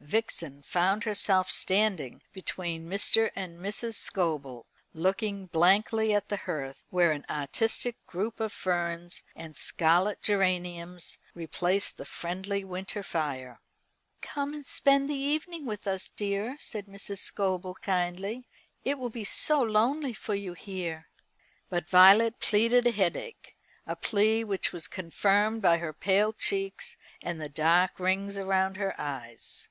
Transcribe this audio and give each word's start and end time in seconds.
Vixen 0.00 0.62
found 0.62 1.04
herself 1.04 1.50
standing 1.50 2.22
between 2.32 2.88
Mr. 2.88 3.30
and 3.36 3.58
Mrs. 3.58 3.94
Scobel, 3.96 4.64
looking 4.94 5.46
blankly 5.48 6.14
at 6.14 6.30
the 6.30 6.38
hearth, 6.38 6.86
where 6.88 7.12
an 7.12 7.26
artistic 7.28 8.06
group 8.06 8.40
of 8.40 8.50
ferns 8.50 9.20
and 9.36 9.54
scarlet 9.54 10.22
geraniums 10.22 11.18
replaced 11.34 11.98
the 11.98 12.06
friendly 12.06 12.64
winter 12.64 13.02
fire. 13.02 13.60
"Come 14.22 14.54
and 14.54 14.64
spend 14.64 15.10
the 15.10 15.14
evening 15.14 15.66
with 15.66 15.86
us, 15.86 16.08
dear," 16.08 16.56
said 16.58 16.86
Mrs. 16.86 17.18
Scobel 17.18 17.74
kindly; 17.74 18.48
"it 18.86 18.98
will 18.98 19.10
be 19.10 19.24
so 19.24 19.60
lonely 19.60 20.14
for 20.14 20.34
you 20.34 20.54
here." 20.54 21.08
But 21.68 21.86
Violet 21.86 22.40
pleaded 22.40 22.86
a 22.86 22.92
headache, 22.92 23.54
a 23.86 23.94
plea 23.94 24.42
which 24.42 24.72
was 24.72 24.86
confirmed 24.86 25.60
by 25.60 25.76
her 25.76 25.92
pale 25.92 26.32
cheeks 26.32 26.96
and 27.20 27.42
the 27.42 27.50
dark 27.50 28.00
rings 28.00 28.38
round 28.38 28.78
her 28.78 28.94
eyes. 28.98 29.68